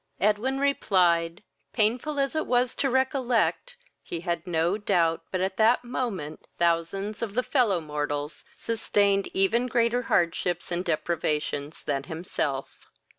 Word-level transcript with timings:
Edwin 0.19 0.59
replied, 0.59 1.43
painful 1.73 2.19
as 2.19 2.35
it 2.35 2.47
was 2.47 2.73
to 2.73 2.89
recollect, 2.89 3.77
he 4.01 4.21
had 4.21 4.47
no 4.47 4.75
doubt 4.75 5.21
but 5.29 5.41
at 5.41 5.57
that 5.57 5.83
moment 5.83 6.47
thousands 6.57 7.21
of 7.21 7.35
the 7.35 7.43
fellow 7.43 7.79
mortals 7.79 8.43
sustained 8.55 9.27
even 9.31 9.67
greater 9.67 10.01
hardships 10.01 10.71
and 10.71 10.83
deprivations 10.83 11.83
than 11.83 12.05
himself. 12.05 12.89